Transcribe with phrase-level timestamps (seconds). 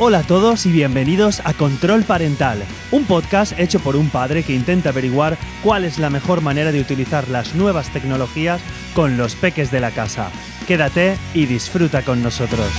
[0.00, 4.54] Hola a todos y bienvenidos a Control Parental, un podcast hecho por un padre que
[4.54, 8.60] intenta averiguar cuál es la mejor manera de utilizar las nuevas tecnologías
[8.94, 10.30] con los peques de la casa.
[10.68, 12.70] Quédate y disfruta con nosotros.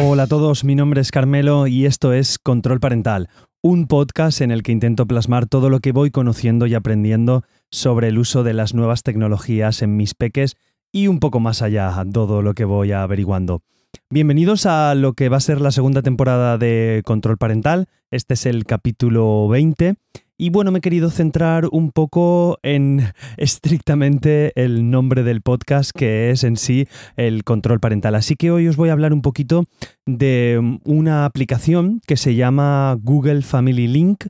[0.00, 3.28] Hola a todos, mi nombre es Carmelo y esto es Control Parental,
[3.60, 7.42] un podcast en el que intento plasmar todo lo que voy conociendo y aprendiendo
[7.72, 10.54] sobre el uso de las nuevas tecnologías en mis peques
[10.92, 13.62] y un poco más allá, todo lo que voy averiguando.
[14.12, 17.88] Bienvenidos a lo que va a ser la segunda temporada de Control Parental.
[18.10, 19.94] Este es el capítulo 20.
[20.36, 26.30] Y bueno, me he querido centrar un poco en estrictamente el nombre del podcast, que
[26.30, 28.14] es en sí el control parental.
[28.14, 29.64] Así que hoy os voy a hablar un poquito
[30.04, 34.26] de una aplicación que se llama Google Family Link,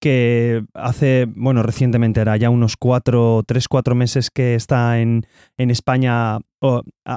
[0.00, 5.24] que hace, bueno, recientemente era ya unos cuatro, tres, cuatro meses que está en,
[5.56, 6.38] España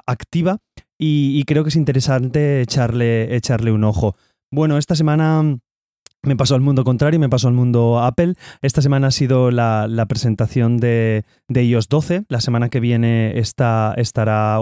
[0.05, 0.59] activa
[0.97, 4.15] y, creo que es interesante echarle, echarle un ojo.
[4.51, 5.59] Bueno, esta semana
[6.21, 8.35] me pasó al mundo contrario, me pasó al mundo Apple.
[8.61, 12.25] Esta semana ha sido la, presentación de, de, iOS 12.
[12.29, 14.59] La semana que viene está, estará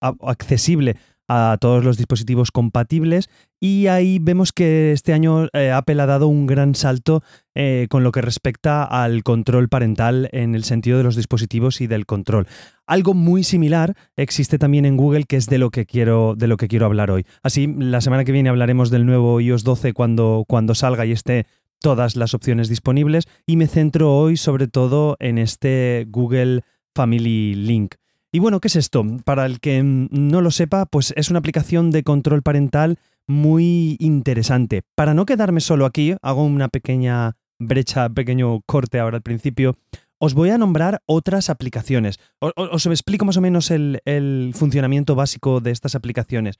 [0.00, 0.96] accesible
[1.28, 6.28] a todos los dispositivos compatibles y ahí vemos que este año eh, Apple ha dado
[6.28, 7.22] un gran salto
[7.54, 11.86] eh, con lo que respecta al control parental en el sentido de los dispositivos y
[11.86, 12.46] del control.
[12.86, 16.56] Algo muy similar existe también en Google que es de lo que quiero, de lo
[16.56, 17.24] que quiero hablar hoy.
[17.42, 21.46] Así, la semana que viene hablaremos del nuevo iOS 12 cuando, cuando salga y esté
[21.80, 26.62] todas las opciones disponibles y me centro hoy sobre todo en este Google
[26.94, 27.94] Family Link.
[28.36, 29.02] Y bueno, ¿qué es esto?
[29.24, 34.82] Para el que no lo sepa, pues es una aplicación de control parental muy interesante.
[34.94, 39.78] Para no quedarme solo aquí, hago una pequeña brecha, pequeño corte ahora al principio.
[40.18, 42.20] Os voy a nombrar otras aplicaciones.
[42.40, 46.58] Os, explico más o menos el, el funcionamiento básico de estas aplicaciones.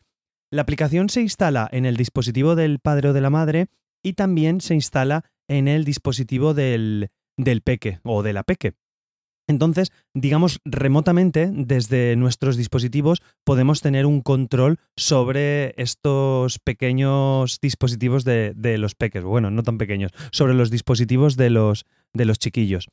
[0.50, 3.66] La aplicación se instala en el dispositivo del padre o de la madre
[4.02, 8.72] y también se instala en el dispositivo del, del peque o de la peque.
[9.48, 18.54] Entonces, digamos, remotamente, desde nuestros dispositivos, podemos tener un control sobre estos pequeños dispositivos de,
[18.78, 19.22] los peques.
[19.22, 22.88] Bueno, no tan pequeños, sobre los dispositivos de los, de los chiquillos.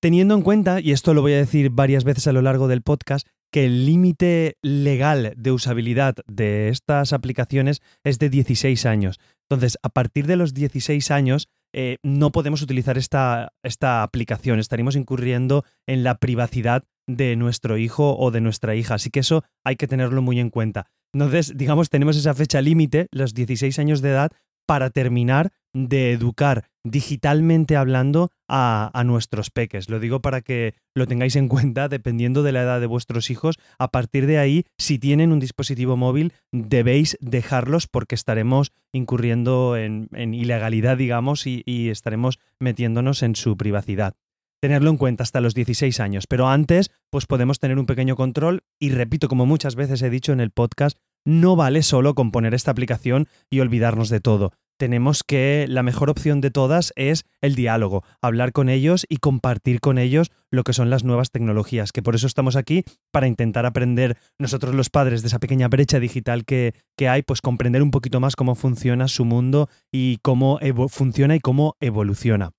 [0.00, 2.82] Teniendo en cuenta, y esto lo voy a decir varias veces a lo largo del
[2.82, 9.20] podcast, que el límite legal de usabilidad de estas aplicaciones es de 16 años.
[9.48, 14.58] Entonces, a partir de los 16 años, eh, no podemos utilizar esta, esta aplicación.
[14.58, 18.94] Estaríamos incurriendo en la privacidad de nuestro hijo o de nuestra hija.
[18.94, 20.86] Así que eso hay que tenerlo muy en cuenta.
[21.12, 24.30] Entonces, digamos, tenemos esa fecha límite, los 16 años de edad,
[24.66, 29.88] para terminar de educar digitalmente hablando a, nuestros peques.
[29.88, 33.56] Lo digo para que lo tengáis en cuenta dependiendo de la edad de vuestros hijos.
[33.78, 40.08] A partir de ahí, si tienen un dispositivo móvil, debéis dejarlos porque estaremos incurriendo en,
[40.34, 44.14] ilegalidad, digamos, y, estaremos metiéndonos en su privacidad
[44.60, 48.62] tenerlo en cuenta hasta los 16 años, pero antes pues podemos tener un pequeño control
[48.80, 50.96] y repito como muchas veces he dicho en el podcast,
[51.26, 56.10] no vale solo con poner esta aplicación y olvidarnos de todo tenemos que la mejor
[56.10, 60.72] opción de todas es el diálogo, hablar con ellos y compartir con ellos lo que
[60.72, 65.22] son las nuevas tecnologías, que por eso estamos aquí, para intentar aprender nosotros los padres
[65.22, 69.08] de esa pequeña brecha digital que, que hay, pues comprender un poquito más cómo funciona
[69.08, 70.58] su mundo y cómo
[70.88, 72.50] funciona y cómo evoluciona.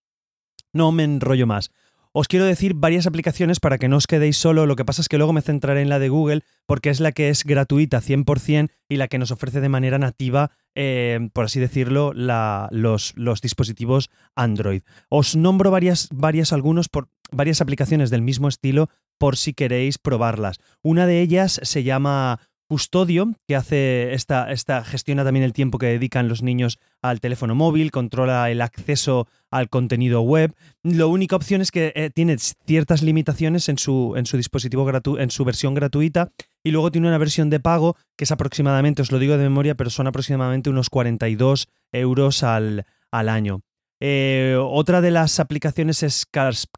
[0.74, 1.72] No me enrollo más.
[2.18, 5.09] Os quiero decir varias aplicaciones para que no os quedéis solo, lo que pasa es
[5.09, 8.70] que luego me centraré en la de Google porque es la que es gratuita 100%
[8.88, 14.09] y la que nos ofrece de manera nativa, eh, por así decirlo, los, los, dispositivos
[14.34, 14.84] Android.
[15.09, 18.88] Os nombro varias, varias, algunos por, varias aplicaciones del mismo estilo
[19.18, 20.62] por si queréis probarlas.
[20.82, 25.86] Una de ellas se llama Custodio, que hace esta, esta, gestiona también el tiempo que
[25.88, 30.53] dedican los niños al teléfono móvil, controla el acceso al contenido web.
[30.84, 34.90] La única opción es que eh, tiene ciertas limitaciones en su, en su dispositivo
[35.20, 36.32] en su versión gratuita.
[36.64, 39.76] Y luego tiene una versión de pago que es aproximadamente, os lo digo de memoria,
[39.76, 43.62] pero son aproximadamente unos 42 euros al, al año.
[44.00, 46.26] Eh, otra de las aplicaciones es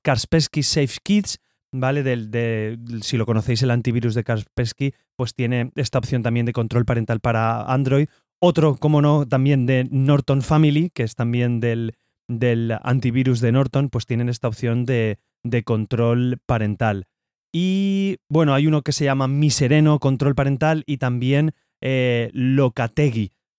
[0.03, 1.39] Kaspersky Safe Kids,
[1.71, 2.03] ¿vale?
[2.03, 6.85] De, si lo conocéis, el antivirus de Kaspersky, pues tiene esta opción también de control
[6.85, 8.07] parental para Android.
[8.39, 11.95] Otro, como no, también de Norton Family, que es también del,
[12.27, 17.05] del antivirus de Norton, pues tienen esta opción de, de control parental.
[17.53, 22.31] Y bueno, hay uno que se llama Mi Sereno Control Parental y también eh.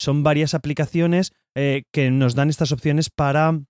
[0.01, 3.61] Son varias aplicaciones eh, que nos dan estas opciones para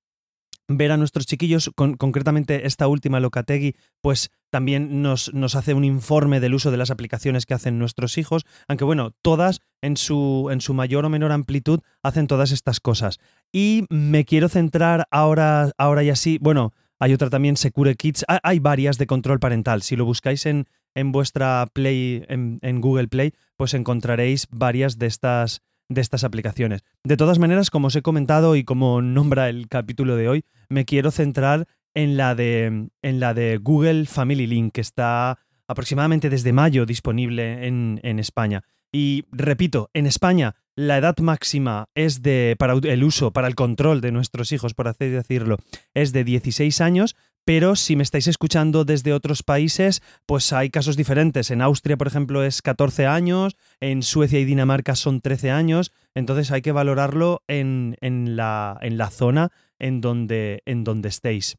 [0.69, 6.41] ver a nuestros chiquillos, concretamente esta última Locategui, pues también nos, nos, hace un informe
[6.41, 10.61] del uso de las aplicaciones que hacen nuestros hijos, aunque bueno, todas en su, en
[10.61, 13.19] su mayor o menor amplitud hacen todas estas cosas.
[13.50, 18.59] Y me quiero centrar ahora, ahora y así, bueno, hay otra también, Secure Kids, hay
[18.59, 23.32] varias de control parental, si lo buscáis en, en vuestra Play, en, en Google Play,
[23.56, 26.82] pues encontraréis varias de estas de estas aplicaciones.
[27.05, 30.85] De todas maneras, como os he comentado y como nombra el capítulo de hoy, me
[30.85, 36.52] quiero centrar en la de, en la de Google Family Link, que está aproximadamente desde
[36.52, 38.62] mayo disponible en, en España.
[38.93, 44.00] Y repito, en España la edad máxima es de para el uso, para el control
[44.00, 45.56] de nuestros hijos, por así decirlo,
[45.93, 47.17] es de 16 años,
[47.48, 51.50] pero si me estáis escuchando desde otros países, pues hay casos diferentes.
[51.50, 56.50] En Austria, por ejemplo, es 14 años, en Suecia y Dinamarca son 13 años, entonces
[56.50, 59.48] hay que valorarlo en, la, en la, zona
[59.78, 61.56] en donde, en donde estéis.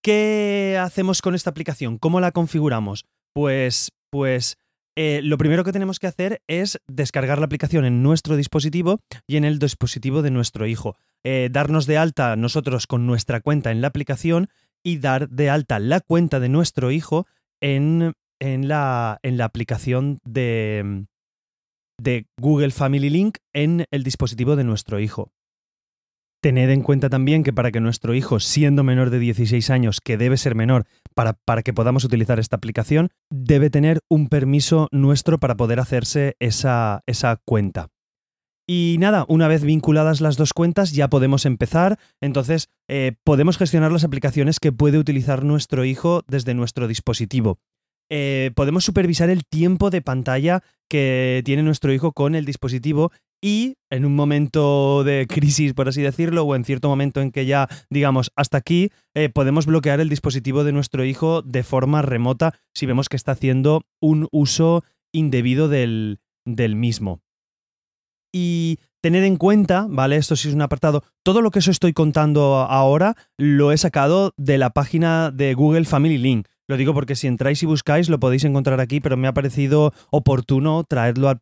[0.00, 1.98] ¿Qué hacemos con esta aplicación?
[1.98, 3.06] ¿Cómo la configuramos?
[3.34, 4.58] Pues, pues
[4.96, 9.36] eh, lo primero que tenemos que hacer es descargar la aplicación en nuestro dispositivo y
[9.36, 10.96] en el dispositivo de nuestro hijo.
[11.24, 14.48] Eh, darnos de alta nosotros con nuestra cuenta en la aplicación
[14.82, 17.26] y dar de alta la cuenta de nuestro hijo
[17.60, 21.06] en, en, la, en la, aplicación de,
[21.98, 25.32] de Google Family Link en el dispositivo de nuestro hijo.
[26.42, 30.16] Tened en cuenta también que para que nuestro hijo, siendo menor de 16 años, que
[30.16, 35.38] debe ser menor para, para, que podamos utilizar esta aplicación, debe tener un permiso nuestro
[35.38, 37.90] para poder hacerse esa, esa cuenta.
[38.66, 43.92] Y nada, una vez vinculadas las dos cuentas ya podemos empezar, entonces eh, podemos gestionar
[43.92, 47.60] las aplicaciones que puede utilizar nuestro hijo desde nuestro dispositivo.
[48.10, 53.10] Eh, podemos supervisar el tiempo de pantalla que tiene nuestro hijo con el dispositivo
[53.42, 57.46] y en un momento de crisis, por así decirlo, o en cierto momento en que
[57.46, 62.54] ya digamos hasta aquí, eh, podemos bloquear el dispositivo de nuestro hijo de forma remota
[62.74, 67.20] si vemos que está haciendo un uso indebido del, del mismo.
[68.34, 70.16] Y tener en cuenta, ¿vale?
[70.16, 71.02] Esto sí es un apartado.
[71.22, 75.84] Todo lo que os estoy contando ahora lo he sacado de la página de Google
[75.84, 76.46] Family Link.
[76.72, 79.92] Lo digo porque si entráis y buscáis lo podéis encontrar aquí, pero me ha parecido
[80.08, 81.38] oportuno traerlo al,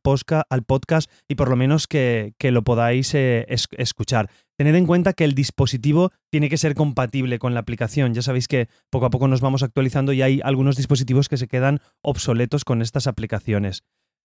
[0.65, 4.29] podcast y por lo menos que, lo podáis eh, escuchar.
[4.59, 8.13] Tened en cuenta que el dispositivo tiene que ser compatible con la aplicación.
[8.13, 11.47] Ya sabéis que poco a poco nos vamos actualizando y hay algunos dispositivos que se
[11.47, 13.85] quedan obsoletos con estas aplicaciones.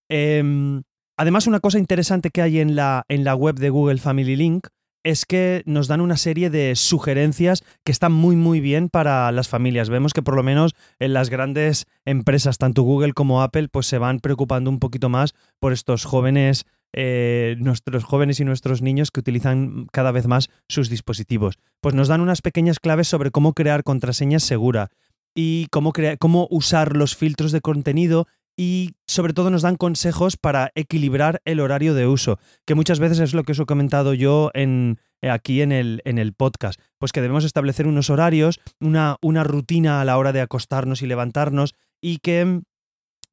[0.10, 0.81] Eh,
[1.18, 4.68] Además, una cosa interesante que hay en la, en la web de Google Family Link
[5.06, 9.48] es que nos dan una serie de sugerencias que están muy muy bien para las
[9.48, 9.90] familias.
[9.90, 14.00] Vemos que por lo menos en las grandes empresas, tanto Google como Apple, pues se
[14.00, 19.19] van preocupando un poquito más por estos jóvenes, eh, nuestros jóvenes y nuestros niños que
[19.19, 21.60] utilizan cada vez más sus dispositivos.
[21.81, 24.90] Pues nos dan unas pequeñas claves sobre cómo crear contraseñas seguras
[25.36, 30.72] y cómo, cómo usar los filtros de contenido y sobre todo nos dan consejos para
[30.75, 34.52] equilibrar el horario de uso, que muchas veces es lo que os he comentado yo
[34.54, 39.18] en, eh, aquí en el, en el podcast, pues que debemos establecer unos horarios, una,
[39.22, 42.62] una rutina a la hora de acostarnos y levantarnos y que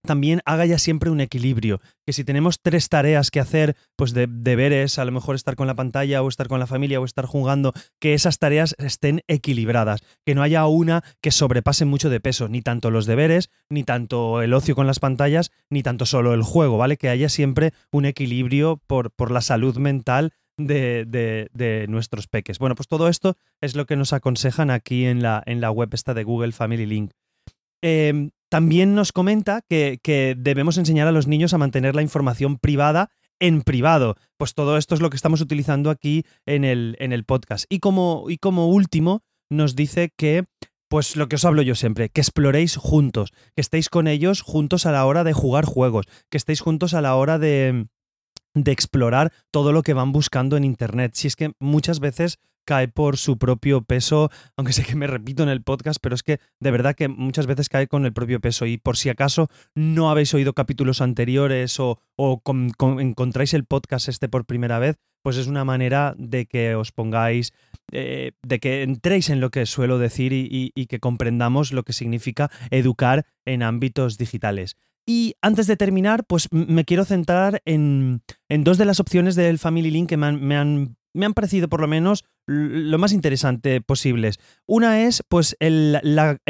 [0.03, 1.81] también haga ya siempre un equilibrio.
[2.05, 5.67] Que si tenemos tres tareas que hacer, pues de deberes, a lo mejor estar con
[5.67, 10.01] la pantalla o estar con la familia o estar jugando, que esas tareas estén equilibradas.
[10.27, 14.43] Que no haya una que sobrepase mucho de peso, ni tanto los deberes, ni tanto
[14.43, 16.97] el ocio con las pantallas, ni tanto solo el juego, ¿vale?
[16.97, 22.59] Que haya siempre un equilibrio por, por la salud mental de, de, nuestros peques.
[22.59, 25.91] Bueno, pues todo esto es lo que nos aconsejan aquí en la, en la web
[25.93, 27.13] esta de Google Family Link.
[27.83, 33.09] Em, también nos comenta que, debemos enseñar a los niños a mantener la información privada
[33.41, 34.15] en privado.
[34.37, 37.65] Pues todo esto es lo que estamos utilizando aquí en el, en el podcast.
[37.71, 40.45] Y como, y como último, nos dice que
[40.91, 44.85] pues lo que os hablo yo siempre, que exploréis juntos, que estéis con ellos juntos
[44.85, 47.87] a la hora de jugar juegos, que estéis juntos a la hora de,
[48.53, 51.13] de explorar todo lo que van buscando en Internet.
[51.15, 55.43] Si es que muchas veces cae por su propio peso, aunque sé que me repito
[55.43, 58.41] en el podcast, pero es que de verdad que muchas veces cae con el propio
[58.41, 61.99] peso y por si acaso no habéis oído capítulos anteriores o,
[62.99, 67.53] encontráis el podcast este por primera vez, pues es una manera de que os pongáis,
[67.91, 72.51] eh, de que entréis en lo que suelo decir y, que comprendamos lo que significa
[72.71, 74.77] educar en ámbitos digitales.
[75.07, 79.91] Y antes de terminar, pues me quiero centrar en, dos de las opciones del Family
[79.91, 80.97] Link que me han
[81.35, 84.39] parecido por lo menos lo más interesante posibles.
[84.67, 86.01] Una es pues el,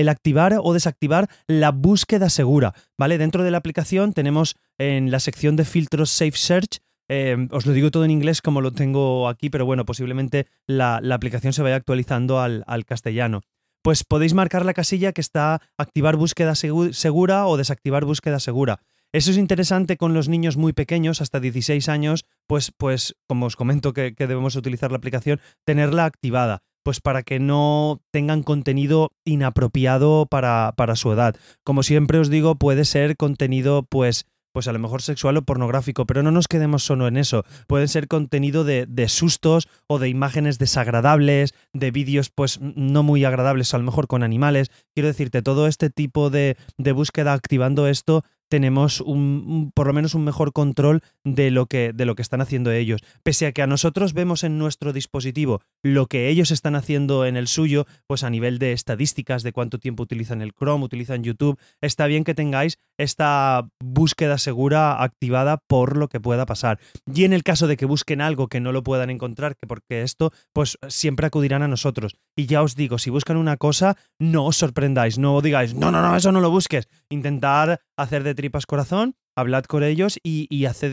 [0.09, 3.19] activar o desactivar la búsqueda segura, ¿vale?
[3.19, 6.79] Dentro de la aplicación tenemos en la sección de filtros Safe Search
[7.09, 10.97] eh, os lo digo todo en inglés como lo tengo aquí, pero bueno, posiblemente la,
[11.13, 13.43] aplicación se vaya actualizando al, al castellano
[13.83, 18.81] pues podéis marcar la casilla que está activar búsqueda segura o desactivar búsqueda segura.
[19.13, 23.57] Eso es interesante con los niños muy pequeños, hasta 16 años, pues, pues como os
[23.57, 30.27] comento que, debemos utilizar la aplicación, tenerla activada pues para que no tengan contenido inapropiado
[30.27, 31.37] para, para, su edad.
[31.63, 36.07] Como siempre os digo, puede ser contenido pues pues a lo mejor sexual o pornográfico,
[36.07, 37.45] pero no nos quedemos solo en eso.
[37.67, 43.25] Pueden ser contenido de, de sustos o de imágenes desagradables, de vídeos pues no muy
[43.25, 44.71] agradables, a lo mejor con animales.
[44.95, 50.15] Quiero decirte, todo este tipo de, de búsqueda activando esto tenemos un, por lo menos
[50.15, 53.01] un mejor control de lo, que, de lo que están haciendo ellos.
[53.23, 57.39] Pese a que a nosotros vemos en nuestro dispositivo lo que ellos están haciendo en
[57.39, 61.59] el suyo, pues a nivel de estadísticas, de cuánto tiempo utilizan el Chrome, utilizan YouTube,
[61.81, 66.79] está bien que tengáis esta búsqueda segura activada por lo que pueda pasar.
[67.11, 70.03] Y en el caso de que busquen algo que no lo puedan encontrar, que porque
[70.03, 72.17] esto, pues siempre acudirán a nosotros.
[72.37, 76.03] Y ya os digo, si buscan una cosa, no os sorprendáis, no digáis, no, no,
[76.03, 76.87] no, eso no lo busques.
[77.13, 80.49] Intentar hacer de tripas corazón, hablad con ellos y,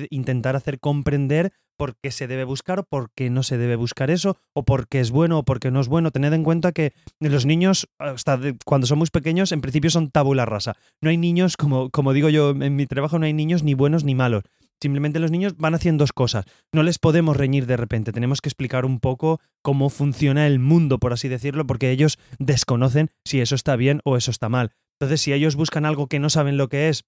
[0.10, 4.12] intentar hacer comprender por qué se debe buscar o por qué no se debe buscar
[4.12, 6.12] eso, o por qué es bueno o por qué no es bueno.
[6.12, 10.46] Tened en cuenta que los niños, hasta cuando son muy pequeños, en principio son tabula
[10.46, 10.76] rasa.
[11.02, 14.04] No hay niños, como, como digo yo en mi trabajo, no hay niños ni buenos
[14.04, 14.44] ni malos.
[14.82, 16.46] Simplemente los niños van haciendo dos cosas.
[16.74, 18.14] No les podemos reñir de repente.
[18.14, 23.10] Tenemos que explicar un poco cómo funciona el mundo, por así decirlo, porque ellos desconocen
[23.26, 24.72] si eso está bien o eso está mal.
[25.00, 27.06] Entonces, si ellos buscan algo que no saben lo que es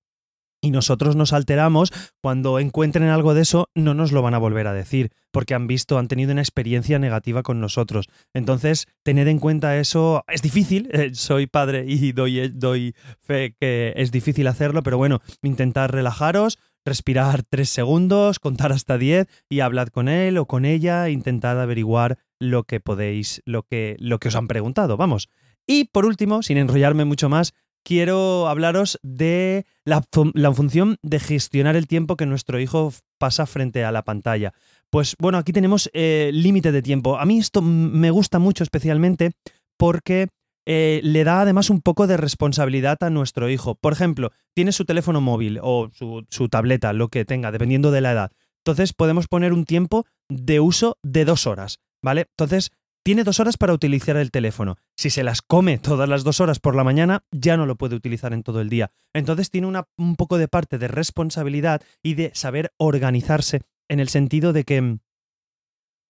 [0.61, 4.67] y nosotros nos alteramos, cuando encuentren algo de eso, no nos lo van a volver
[4.67, 8.05] a decir, porque han visto, han tenido una experiencia negativa con nosotros.
[8.33, 10.89] Entonces, tener en cuenta eso es difícil.
[11.01, 16.59] Eh, soy padre y doy, doy fe que es difícil hacerlo, pero bueno, intentar relajaros,
[16.85, 22.19] respirar tres segundos, contar hasta diez y hablad con él o con ella, intentar averiguar
[22.39, 25.29] lo que podéis, lo que, lo que os han preguntado, vamos.
[25.65, 30.03] Y por último, sin enrollarme mucho más, quiero hablaros de la,
[30.53, 34.53] función de gestionar el tiempo que nuestro hijo pasa frente a la pantalla.
[34.89, 37.17] Pues bueno, aquí tenemos eh, límite de tiempo.
[37.17, 39.31] A mí esto me gusta mucho especialmente
[39.77, 40.27] porque
[40.65, 43.75] eh, le da además un poco de responsabilidad a nuestro hijo.
[43.75, 48.01] Por ejemplo, tiene su teléfono móvil o su, su tableta, lo que tenga, dependiendo de
[48.01, 48.31] la edad.
[48.63, 52.27] Entonces podemos poner un tiempo de uso de dos horas, ¿vale?
[52.37, 52.71] Entonces
[53.03, 54.77] tiene dos horas para utilizar el teléfono.
[54.95, 57.95] Si se las come todas las dos horas por la mañana, ya no lo puede
[57.95, 58.91] utilizar en todo el día.
[59.13, 64.09] Entonces tiene una, un poco de parte de responsabilidad y de saber organizarse en el
[64.09, 64.99] sentido de que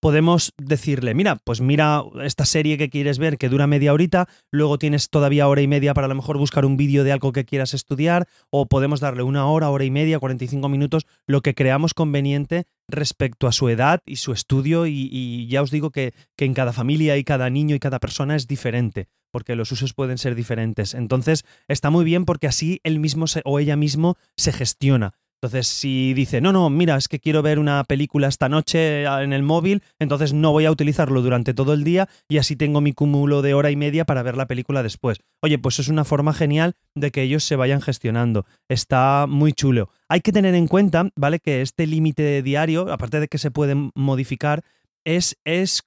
[0.01, 4.77] podemos decirle, mira, pues mira esta serie que quieres ver que dura media horita, luego
[4.77, 7.45] tienes todavía hora y media para a lo mejor buscar un vídeo de algo que
[7.45, 11.93] quieras estudiar, o podemos darle una hora, hora y media, 45 minutos, lo que creamos
[11.93, 16.53] conveniente respecto a su edad y su estudio, y, ya os digo que, que en
[16.53, 20.35] cada familia y cada niño y cada persona es diferente porque los usos pueden ser
[20.35, 20.93] diferentes.
[20.93, 25.13] Entonces, está muy bien porque así él mismo o ella mismo se gestiona.
[25.43, 29.23] Entonces, si dice, no, no, mira, es que quiero ver una película esta noche ah,
[29.23, 32.79] en el móvil, entonces no voy a utilizarlo durante todo el día y así tengo
[32.79, 35.17] mi cúmulo de hora y media para ver la película después.
[35.41, 38.45] Oye, pues es una forma genial de que ellos se vayan gestionando.
[38.69, 39.89] Está muy chulo.
[40.07, 41.39] Hay que tener en cuenta, ¿vale?
[41.39, 44.63] Que este límite diario, aparte de que se puede modificar,
[45.05, 45.81] es, es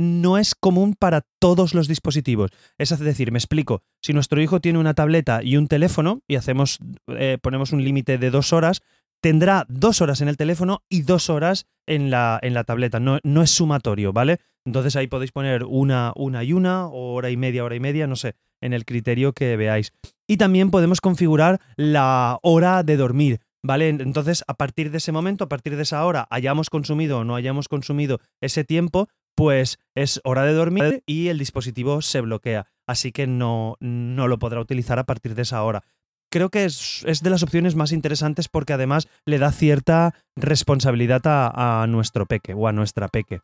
[0.00, 2.50] no es común para todos los dispositivos.
[2.78, 6.78] Es decir, me explico, si nuestro hijo tiene una tableta y un teléfono y hacemos,
[7.08, 8.80] eh, ponemos un límite de dos horas,
[9.20, 12.98] tendrá dos horas en el teléfono y dos horas en la, en la tableta.
[12.98, 14.38] No, no, es sumatorio, ¿vale?
[14.64, 18.06] Entonces ahí podéis poner una, una y una, o hora y media, hora y media,
[18.06, 19.92] no sé, en el criterio que veáis.
[20.26, 23.40] Y también podemos configurar la hora de dormir.
[23.62, 23.90] ¿Vale?
[23.90, 27.34] Entonces, a partir de ese momento, a partir de esa hora, hayamos consumido o no
[27.34, 32.66] hayamos consumido ese tiempo, pues es hora de dormir y el dispositivo se bloquea.
[32.86, 35.82] Así que no, no lo podrá utilizar a partir de esa hora.
[36.30, 41.82] Creo que es, de las opciones más interesantes porque además le da cierta responsabilidad a,
[41.82, 43.40] a nuestro peque o a nuestra peque.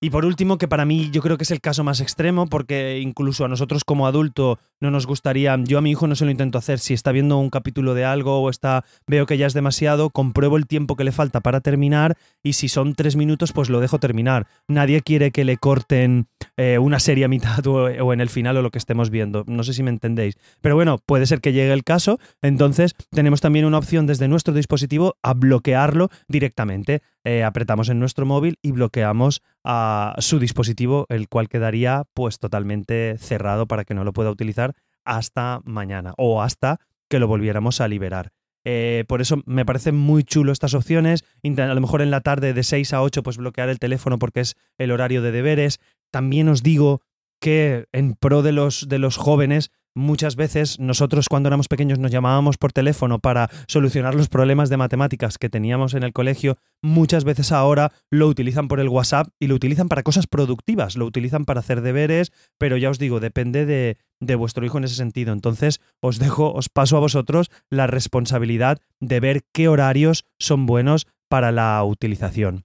[0.00, 3.00] Y por último, que para mí yo creo que es el caso más extremo, porque
[3.00, 6.30] incluso a nosotros como adulto no nos gustaría, yo a mi hijo no se lo
[6.30, 9.54] intento hacer, si está viendo un capítulo de algo o está, veo que ya es
[9.54, 13.70] demasiado, compruebo el tiempo que le falta para terminar y si son tres minutos, pues
[13.70, 14.46] lo dejo terminar.
[14.68, 18.58] Nadie quiere que le corten eh, una serie a mitad o, o, en el final
[18.58, 19.44] o lo que estemos viendo.
[19.46, 20.36] No sé si me entendéis.
[20.60, 24.52] Pero bueno, puede ser que llegue el caso, entonces tenemos también una opción desde nuestro
[24.52, 27.00] dispositivo a bloquearlo directamente.
[27.28, 33.16] Eh, apretamos en nuestro móvil y bloqueamos a su dispositivo, el cual quedaría pues totalmente
[33.18, 36.78] cerrado para que no lo pueda utilizar hasta mañana o hasta
[37.10, 38.30] que lo volviéramos a liberar.
[38.64, 41.24] Eh, por eso me parecen muy chulo estas opciones.
[41.42, 44.38] A lo mejor en la tarde de 6 a 8 pues bloquear el teléfono porque
[44.38, 45.80] es el horario de deberes.
[46.12, 47.00] También os digo
[47.40, 52.10] que en pro de los, de los jóvenes muchas veces nosotros cuando éramos pequeños nos
[52.10, 57.24] llamábamos por teléfono para solucionar los problemas de matemáticas que teníamos en el colegio, muchas
[57.24, 61.46] veces ahora lo utilizan por el WhatsApp y lo utilizan para cosas productivas, lo utilizan
[61.46, 65.32] para hacer deberes, pero ya os digo, depende de, de vuestro hijo en ese sentido.
[65.32, 71.06] Entonces os dejo, os paso a vosotros la responsabilidad de ver qué horarios son buenos
[71.28, 72.64] para la utilización.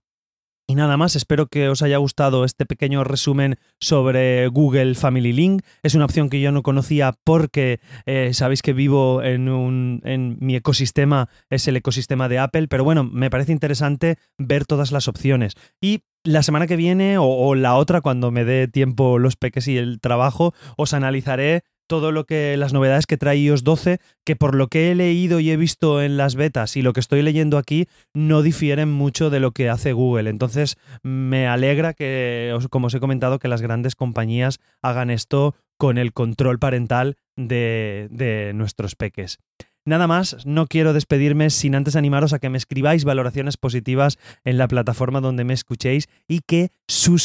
[0.72, 5.64] Y nada más, espero que os haya gustado este pequeño resumen sobre Google Family Link.
[5.84, 10.38] Es una opción que yo no conocía porque eh, sabéis que vivo en, un, en
[10.40, 15.10] mi ecosistema, es el ecosistema de Apple, pero bueno, me parece interesante ver todas las
[15.10, 15.56] opciones.
[15.82, 19.68] Y la semana que viene o, o, la otra, cuando me dé tiempo los peques
[19.68, 24.38] y el trabajo, os analizaré todo lo que las novedades que trae iOS 12, que
[24.38, 27.22] por lo que he leído y he visto en las betas y lo que estoy
[27.22, 30.30] leyendo aquí, no difieren mucho de lo que hace Google.
[30.30, 35.98] Entonces, me alegra que, como os he comentado, que las grandes compañías hagan esto con
[35.98, 39.40] el control parental de, de nuestros peques.
[39.84, 44.60] Nada más, no quiero despedirme sin antes animaros a que me escribáis valoraciones positivas en
[44.60, 46.70] la plataforma donde me escuchéis y que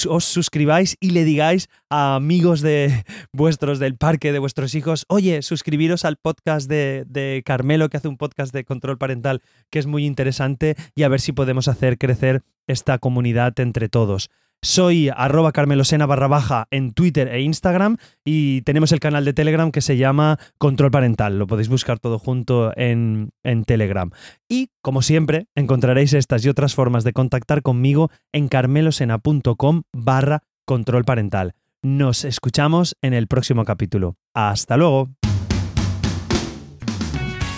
[0.08, 5.42] os suscribáis y le digáis a amigos de vuestros del parque, de vuestros hijos, oye,
[5.42, 9.86] suscribiros al podcast de, de Carmelo, que hace un podcast de control parental que es
[9.86, 14.30] muy interesante y a ver si podemos hacer crecer esta comunidad entre todos.
[14.66, 19.70] Soy arroba carmelosena barra baja en Twitter e Instagram y tenemos el canal de Telegram
[19.70, 21.38] que se llama Control Parental.
[21.38, 24.10] Lo podéis buscar todo junto en, en Telegram.
[24.48, 31.04] Y, como siempre, encontraréis estas y otras formas de contactar conmigo en carmelosena.com barra control
[31.04, 31.54] parental.
[31.82, 34.16] Nos escuchamos en el próximo capítulo.
[34.34, 35.10] Hasta luego.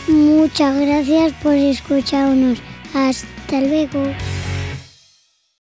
[0.09, 2.61] Muchas gracias por escucharnos.
[2.93, 4.03] Hasta luego.